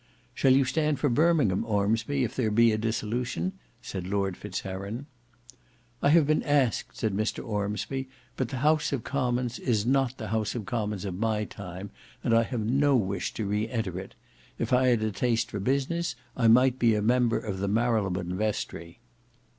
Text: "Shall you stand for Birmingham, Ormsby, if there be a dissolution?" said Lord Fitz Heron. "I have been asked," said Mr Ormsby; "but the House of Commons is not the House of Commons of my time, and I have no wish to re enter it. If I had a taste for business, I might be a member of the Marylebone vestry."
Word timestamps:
"Shall 0.33 0.53
you 0.55 0.65
stand 0.65 0.97
for 0.99 1.09
Birmingham, 1.09 1.63
Ormsby, 1.63 2.23
if 2.23 2.35
there 2.35 2.49
be 2.49 2.71
a 2.71 2.77
dissolution?" 2.79 3.53
said 3.83 4.07
Lord 4.07 4.35
Fitz 4.35 4.61
Heron. 4.61 5.05
"I 6.01 6.09
have 6.09 6.25
been 6.25 6.41
asked," 6.41 6.97
said 6.97 7.13
Mr 7.15 7.45
Ormsby; 7.45 8.09
"but 8.35 8.49
the 8.49 8.57
House 8.65 8.91
of 8.91 9.03
Commons 9.03 9.59
is 9.59 9.85
not 9.85 10.17
the 10.17 10.29
House 10.29 10.55
of 10.55 10.65
Commons 10.65 11.05
of 11.05 11.13
my 11.19 11.43
time, 11.45 11.91
and 12.23 12.33
I 12.35 12.41
have 12.41 12.65
no 12.65 12.95
wish 12.95 13.31
to 13.35 13.45
re 13.45 13.69
enter 13.69 13.99
it. 13.99 14.15
If 14.57 14.73
I 14.73 14.87
had 14.87 15.03
a 15.03 15.11
taste 15.11 15.51
for 15.51 15.59
business, 15.59 16.15
I 16.35 16.47
might 16.47 16.79
be 16.79 16.95
a 16.95 17.01
member 17.03 17.37
of 17.37 17.59
the 17.59 17.67
Marylebone 17.67 18.35
vestry." 18.35 19.01